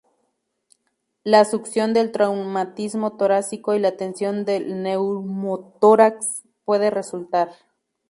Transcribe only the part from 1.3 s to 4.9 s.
succión del traumatismo torácico y la tensión del